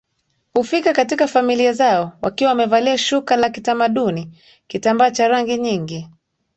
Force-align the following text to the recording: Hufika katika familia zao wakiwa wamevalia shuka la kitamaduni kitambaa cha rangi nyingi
Hufika 0.53 0.93
katika 0.93 1.27
familia 1.27 1.73
zao 1.73 2.11
wakiwa 2.21 2.49
wamevalia 2.49 2.97
shuka 2.97 3.35
la 3.35 3.49
kitamaduni 3.49 4.31
kitambaa 4.67 5.11
cha 5.11 5.27
rangi 5.27 5.57
nyingi 5.57 6.07